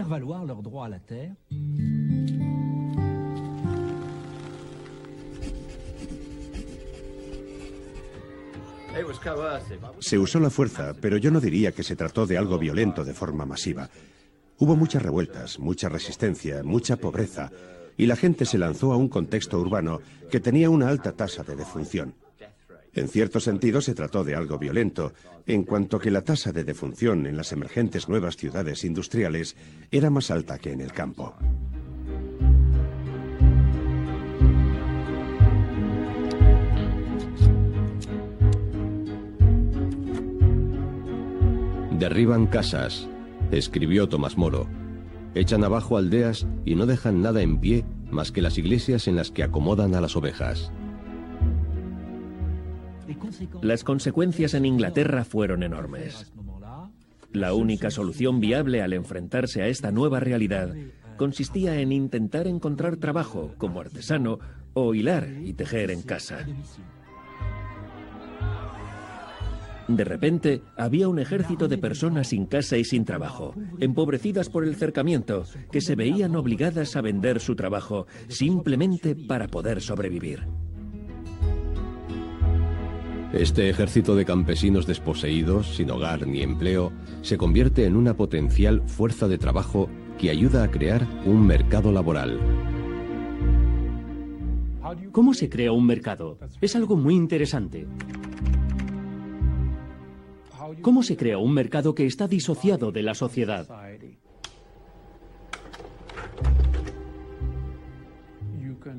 [10.00, 13.14] Se usó la fuerza, pero yo no diría que se trató de algo violento de
[13.14, 13.90] forma masiva.
[14.58, 17.52] Hubo muchas revueltas, mucha resistencia, mucha pobreza,
[17.98, 20.00] y la gente se lanzó a un contexto urbano
[20.30, 22.16] que tenía una alta tasa de defunción.
[22.94, 25.14] En cierto sentido se trató de algo violento,
[25.46, 29.56] en cuanto que la tasa de defunción en las emergentes nuevas ciudades industriales
[29.92, 31.36] era más alta que en el campo.
[42.02, 43.08] Derriban casas,
[43.52, 44.66] Escribió Tomás Moro.
[45.36, 49.30] Echan abajo aldeas y no dejan nada en pie más que las iglesias en las
[49.30, 50.72] que acomodan a las ovejas.
[53.62, 56.34] Las consecuencias en Inglaterra fueron enormes.
[57.34, 60.74] La única solución viable al enfrentarse a esta nueva realidad
[61.18, 64.40] consistía en intentar encontrar trabajo como artesano
[64.74, 66.48] o hilar y tejer en casa.
[69.96, 74.76] De repente, había un ejército de personas sin casa y sin trabajo, empobrecidas por el
[74.76, 80.48] cercamiento, que se veían obligadas a vender su trabajo simplemente para poder sobrevivir.
[83.34, 89.28] Este ejército de campesinos desposeídos, sin hogar ni empleo, se convierte en una potencial fuerza
[89.28, 92.40] de trabajo que ayuda a crear un mercado laboral.
[95.12, 96.38] ¿Cómo se crea un mercado?
[96.60, 97.88] Es algo muy interesante.
[100.82, 103.68] ¿Cómo se crea un mercado que está disociado de la sociedad?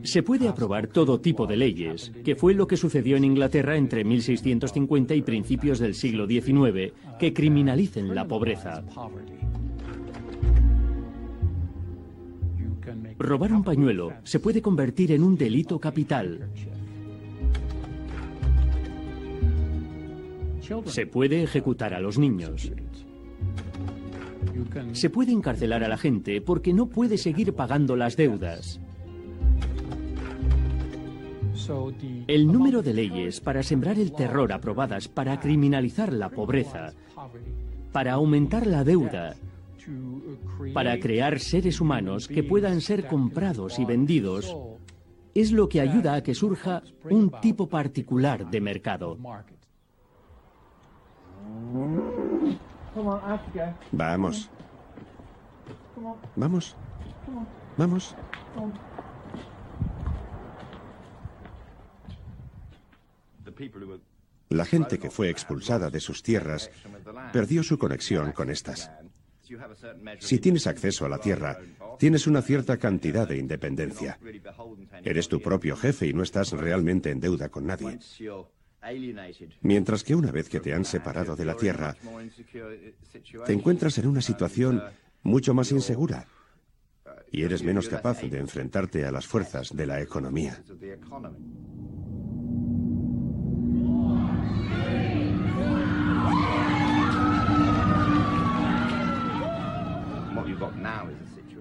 [0.05, 4.05] Se puede aprobar todo tipo de leyes, que fue lo que sucedió en Inglaterra entre
[4.05, 8.83] 1650 y principios del siglo XIX, que criminalicen la pobreza.
[13.19, 16.51] Robar un pañuelo se puede convertir en un delito capital.
[20.87, 22.71] Se puede ejecutar a los niños.
[24.93, 28.81] Se puede encarcelar a la gente porque no puede seguir pagando las deudas.
[32.27, 36.93] El número de leyes para sembrar el terror aprobadas para criminalizar la pobreza,
[37.93, 39.37] para aumentar la deuda,
[40.73, 44.57] para crear seres humanos que puedan ser comprados y vendidos,
[45.35, 49.19] es lo que ayuda a que surja un tipo particular de mercado.
[53.93, 54.51] Vamos.
[56.37, 56.77] Vamos.
[57.77, 58.17] Vamos.
[64.49, 66.71] La gente que fue expulsada de sus tierras
[67.33, 68.91] perdió su conexión con estas.
[70.19, 71.59] Si tienes acceso a la tierra,
[71.99, 74.19] tienes una cierta cantidad de independencia.
[75.05, 77.99] Eres tu propio jefe y no estás realmente en deuda con nadie.
[79.61, 81.97] Mientras que una vez que te han separado de la tierra,
[83.47, 84.83] te encuentras en una situación
[85.23, 86.27] mucho más insegura
[87.31, 90.63] y eres menos capaz de enfrentarte a las fuerzas de la economía.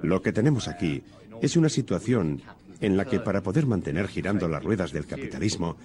[0.02, 1.04] Lo que tenemos aquí
[1.42, 2.42] es una situación
[2.82, 5.78] en la que para poder mantener girando las ruedas del capitalismo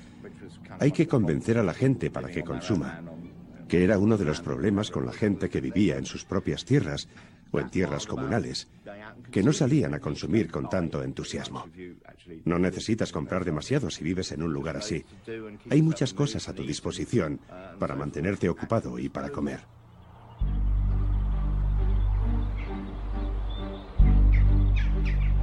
[0.80, 3.02] hay que convencer a la gente para que consuma,
[3.68, 7.08] que era uno de los problemas con la gente que vivía en sus propias tierras
[7.52, 8.68] o en tierras comunales,
[9.30, 11.64] que no salían a consumir con tanto entusiasmo.
[12.44, 15.04] No necesitas comprar demasiado si vives en un lugar así.
[15.70, 17.40] Hay muchas cosas a tu disposición
[17.78, 19.60] para mantenerte ocupado y para comer.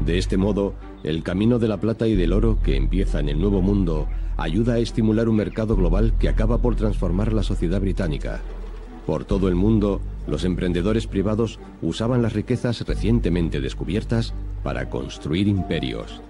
[0.06, 3.39] De este modo, el camino de la plata y del oro que empieza en el
[3.39, 8.41] Nuevo Mundo ayuda a estimular un mercado global que acaba por transformar la sociedad británica.
[9.06, 14.34] Por todo el mundo, los emprendedores privados usaban las riquezas recientemente descubiertas
[14.64, 16.22] para construir imperios.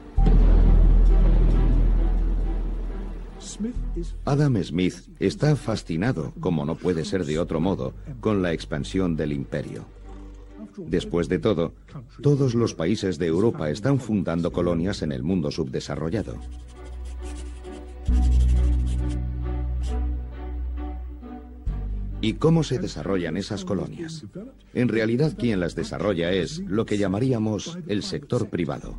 [4.26, 9.34] Adam Smith está fascinado, como no puede ser de otro modo, con la expansión del
[9.34, 9.86] imperio.
[10.78, 11.74] Después de todo,
[12.22, 16.38] todos los países de Europa están fundando colonias en el mundo subdesarrollado.
[22.22, 24.26] ¿Y cómo se desarrollan esas colonias?
[24.74, 28.98] En realidad quien las desarrolla es lo que llamaríamos el sector privado.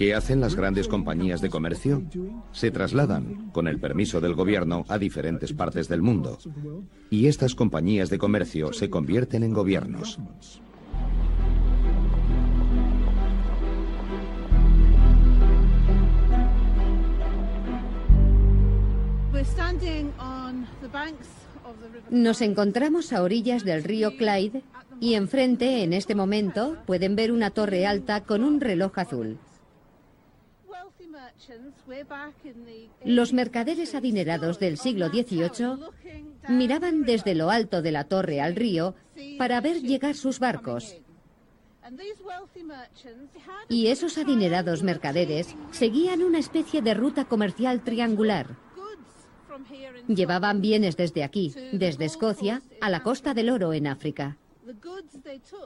[0.00, 2.02] ¿Qué hacen las grandes compañías de comercio?
[2.52, 6.38] Se trasladan, con el permiso del gobierno, a diferentes partes del mundo.
[7.10, 10.18] Y estas compañías de comercio se convierten en gobiernos.
[22.08, 24.62] Nos encontramos a orillas del río Clyde
[24.98, 29.38] y enfrente, en este momento, pueden ver una torre alta con un reloj azul.
[33.04, 35.78] Los mercaderes adinerados del siglo XVIII
[36.48, 38.94] miraban desde lo alto de la torre al río
[39.38, 40.96] para ver llegar sus barcos.
[43.68, 48.56] Y esos adinerados mercaderes seguían una especie de ruta comercial triangular.
[50.06, 54.36] Llevaban bienes desde aquí, desde Escocia, a la costa del oro en África.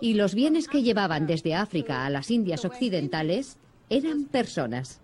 [0.00, 3.58] Y los bienes que llevaban desde África a las Indias Occidentales
[3.90, 5.00] eran personas.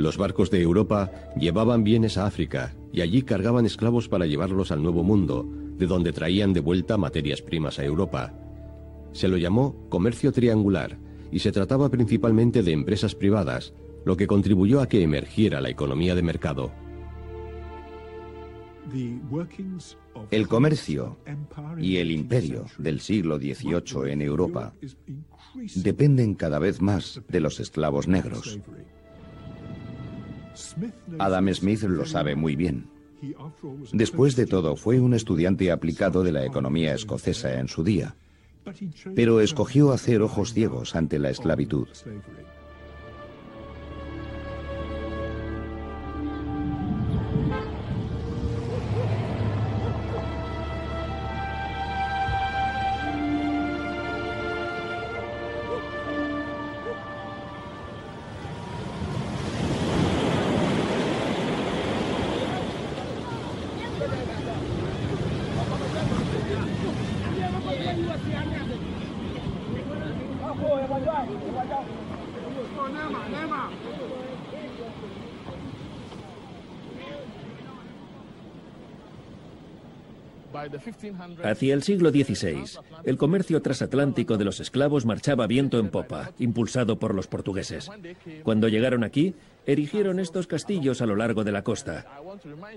[0.00, 4.82] Los barcos de Europa llevaban bienes a África y allí cargaban esclavos para llevarlos al
[4.82, 5.46] Nuevo Mundo,
[5.76, 8.32] de donde traían de vuelta materias primas a Europa.
[9.12, 10.96] Se lo llamó comercio triangular
[11.30, 13.74] y se trataba principalmente de empresas privadas,
[14.06, 16.72] lo que contribuyó a que emergiera la economía de mercado.
[20.30, 21.18] El comercio
[21.78, 24.72] y el imperio del siglo XVIII en Europa
[25.76, 28.58] dependen cada vez más de los esclavos negros.
[31.18, 32.88] Adam Smith lo sabe muy bien.
[33.92, 38.14] Después de todo, fue un estudiante aplicado de la economía escocesa en su día,
[39.14, 41.88] pero escogió hacer ojos ciegos ante la esclavitud.
[81.42, 86.98] Hacia el siglo XVI, el comercio transatlántico de los esclavos marchaba viento en popa, impulsado
[86.98, 87.90] por los portugueses.
[88.42, 89.34] Cuando llegaron aquí,
[89.66, 92.06] erigieron estos castillos a lo largo de la costa.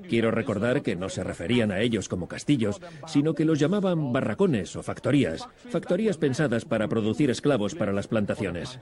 [0.09, 4.75] Quiero recordar que no se referían a ellos como castillos, sino que los llamaban barracones
[4.75, 8.79] o factorías, factorías pensadas para producir esclavos para las plantaciones.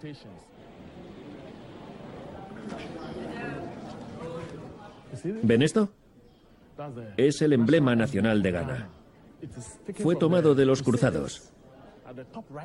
[5.44, 5.90] ¿Ven esto?
[7.18, 8.90] Es el emblema nacional de Ghana.
[9.96, 11.52] Fue tomado de los cruzados.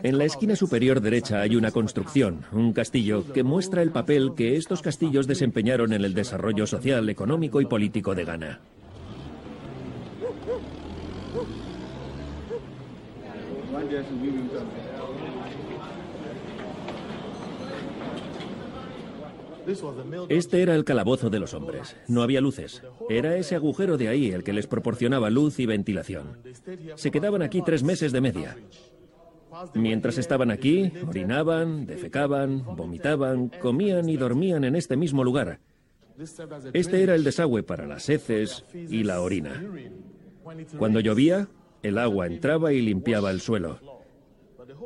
[0.03, 4.57] En la esquina superior derecha hay una construcción, un castillo, que muestra el papel que
[4.57, 8.61] estos castillos desempeñaron en el desarrollo social, económico y político de Ghana.
[20.29, 21.97] Este era el calabozo de los hombres.
[22.09, 22.83] No había luces.
[23.09, 26.39] Era ese agujero de ahí el que les proporcionaba luz y ventilación.
[26.95, 28.57] Se quedaban aquí tres meses de media.
[29.75, 35.61] Mientras estaban aquí, orinaban, defecaban, vomitaban, comían y dormían en este mismo lugar.
[36.73, 39.63] Este era el desagüe para las heces y la orina.
[40.79, 41.49] Cuando llovía,
[41.83, 43.81] el agua entraba y limpiaba el suelo.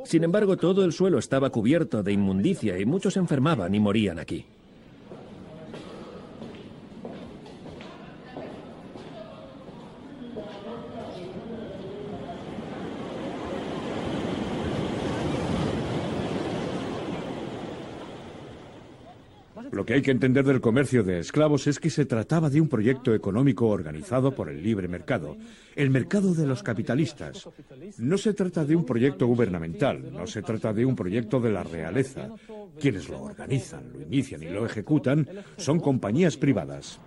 [0.04, 4.46] Sin embargo, todo el suelo estaba cubierto de inmundicia y muchos enfermaban y morían aquí.
[19.90, 23.12] Que hay que entender del comercio de esclavos es que se trataba de un proyecto
[23.12, 25.36] económico organizado por el libre mercado,
[25.74, 27.48] el mercado de los capitalistas.
[27.98, 31.64] No se trata de un proyecto gubernamental, no se trata de un proyecto de la
[31.64, 32.28] realeza.
[32.78, 35.26] Quienes lo organizan, lo inician y lo ejecutan
[35.56, 37.00] son compañías privadas.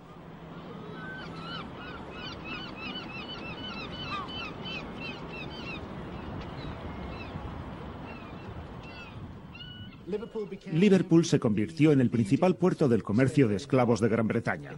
[10.72, 14.76] Liverpool se convirtió en el principal puerto del comercio de esclavos de Gran Bretaña.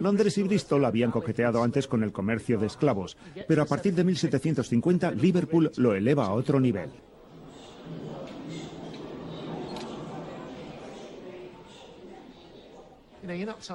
[0.00, 4.04] Londres y Bristol habían coqueteado antes con el comercio de esclavos, pero a partir de
[4.04, 6.90] 1750 Liverpool lo eleva a otro nivel.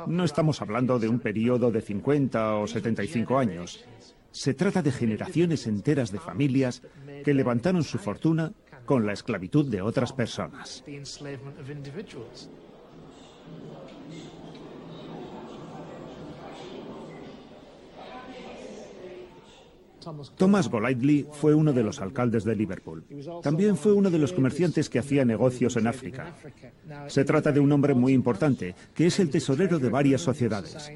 [0.07, 3.83] No estamos hablando de un periodo de 50 o 75 años.
[4.31, 6.81] Se trata de generaciones enteras de familias
[7.23, 8.53] que levantaron su fortuna
[8.91, 10.83] con la esclavitud de otras personas.
[20.35, 23.05] Thomas Golightly fue uno de los alcaldes de Liverpool.
[23.41, 26.35] También fue uno de los comerciantes que hacía negocios en África.
[27.07, 30.91] Se trata de un hombre muy importante, que es el tesorero de varias sociedades.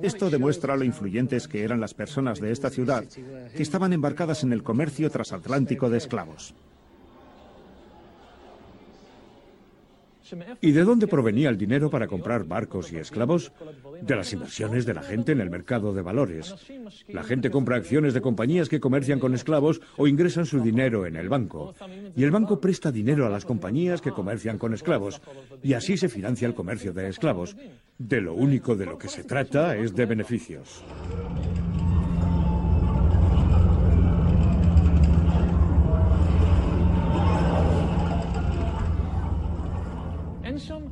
[0.00, 3.02] Esto demuestra lo influyentes que eran las personas de esta ciudad,
[3.56, 6.54] que estaban embarcadas en el comercio transatlántico de esclavos.
[10.60, 13.52] ¿Y de dónde provenía el dinero para comprar barcos y esclavos?
[14.02, 16.54] De las inversiones de la gente en el mercado de valores.
[17.08, 21.16] La gente compra acciones de compañías que comercian con esclavos o ingresan su dinero en
[21.16, 21.74] el banco.
[22.16, 25.20] Y el banco presta dinero a las compañías que comercian con esclavos.
[25.62, 27.56] Y así se financia el comercio de esclavos.
[27.98, 30.84] De lo único de lo que se trata es de beneficios.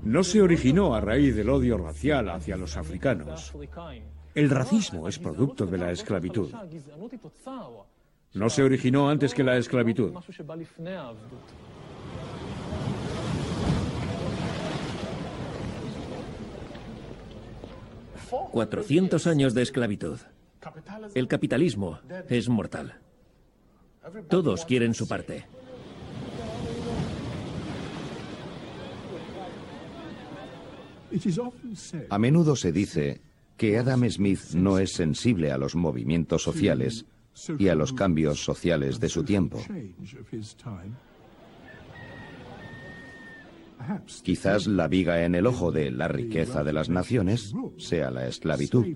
[0.07, 3.53] No se originó a raíz del odio racial hacia los africanos.
[4.35, 6.53] El racismo es producto de la esclavitud.
[8.35, 10.13] No se originó antes que la esclavitud.
[18.53, 20.21] 400 años de esclavitud.
[21.15, 21.99] El capitalismo
[22.29, 23.01] es mortal.
[24.29, 25.47] Todos quieren su parte.
[32.11, 33.21] A menudo se dice
[33.57, 37.07] que Adam Smith no es sensible a los movimientos sociales
[37.59, 39.63] y a los cambios sociales de su tiempo.
[44.23, 48.87] Quizás la viga en el ojo de la riqueza de las naciones sea la esclavitud.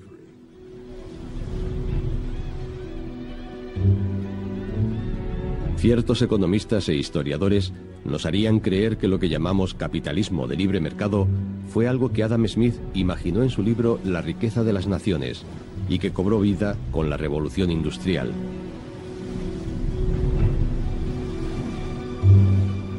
[5.77, 7.73] Ciertos economistas e historiadores
[8.05, 11.29] nos harían creer que lo que llamamos capitalismo de libre mercado
[11.69, 15.45] fue algo que Adam Smith imaginó en su libro La riqueza de las naciones
[15.89, 18.33] y que cobró vida con la revolución industrial.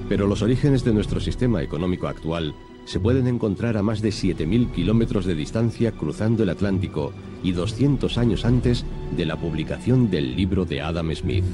[0.10, 2.54] Pero los orígenes de nuestro sistema económico actual
[2.86, 8.18] se pueden encontrar a más de 7.000 kilómetros de distancia cruzando el Atlántico y 200
[8.18, 8.86] años antes
[9.16, 11.46] de la publicación del libro de Adam Smith.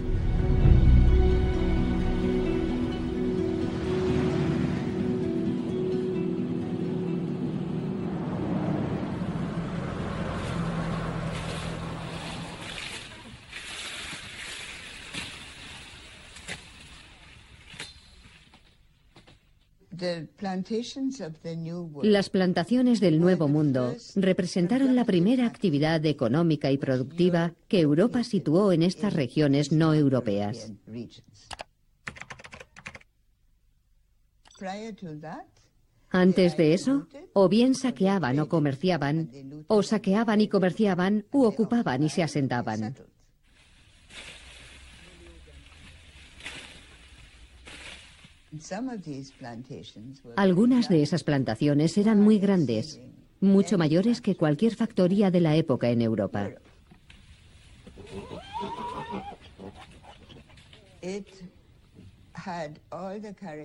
[22.03, 28.71] Las plantaciones del Nuevo Mundo representaron la primera actividad económica y productiva que Europa situó
[28.71, 30.71] en estas regiones no europeas.
[36.09, 39.29] Antes de eso, o bien saqueaban o comerciaban,
[39.67, 42.95] o saqueaban y comerciaban, u ocupaban y se asentaban.
[50.35, 53.01] Algunas de esas plantaciones eran muy grandes,
[53.41, 56.49] mucho mayores que cualquier factoría de la época en Europa.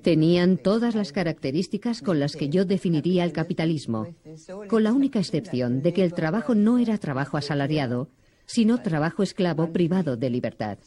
[0.03, 4.09] Tenían todas las características con las que yo definiría el capitalismo,
[4.68, 8.09] con la única excepción de que el trabajo no era trabajo asalariado,
[8.47, 10.78] sino trabajo esclavo privado de libertad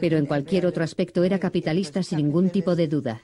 [0.00, 3.22] pero en cualquier otro aspecto era capitalista sin ningún tipo de duda.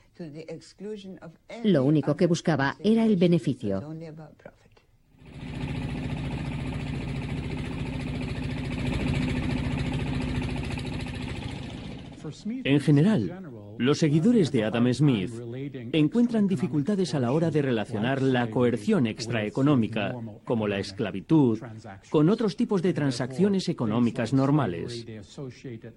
[1.64, 3.82] Lo único que buscaba era el beneficio.
[12.64, 15.30] En general, los seguidores de Adam Smith
[15.92, 20.14] encuentran dificultades a la hora de relacionar la coerción extraeconómica,
[20.44, 21.60] como la esclavitud,
[22.10, 25.06] con otros tipos de transacciones económicas normales.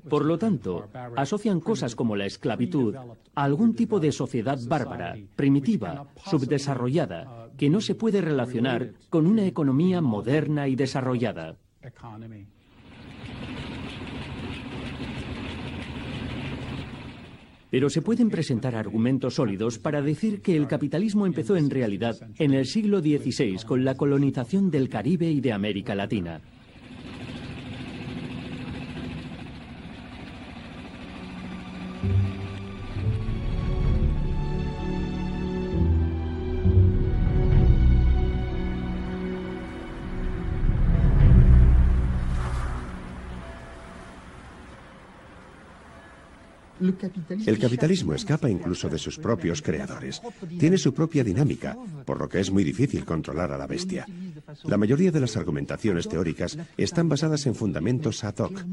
[0.09, 6.07] Por lo tanto, asocian cosas como la esclavitud a algún tipo de sociedad bárbara, primitiva,
[6.25, 11.57] subdesarrollada, que no se puede relacionar con una economía moderna y desarrollada.
[17.78, 22.55] Pero se pueden presentar argumentos sólidos para decir que el capitalismo empezó en realidad en
[22.55, 26.41] el siglo XVI con la colonización del Caribe y de América Latina.
[47.45, 50.21] El capitalismo escapa incluso de sus propios creadores.
[50.59, 54.05] Tiene su propia dinámica, por lo que es muy difícil controlar a la bestia.
[54.63, 58.65] La mayoría de las argumentaciones teóricas están basadas en fundamentos ad hoc.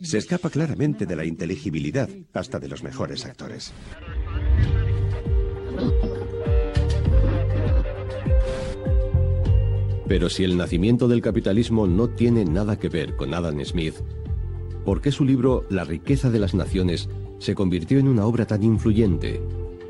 [0.00, 3.72] Se escapa claramente de la inteligibilidad hasta de los mejores actores.
[10.08, 13.94] Pero si el nacimiento del capitalismo no tiene nada que ver con Adam Smith,
[14.84, 17.08] ¿por qué su libro La riqueza de las naciones
[17.42, 19.42] se convirtió en una obra tan influyente?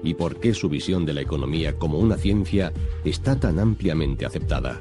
[0.03, 2.72] y por qué su visión de la economía como una ciencia
[3.05, 4.80] está tan ampliamente aceptada.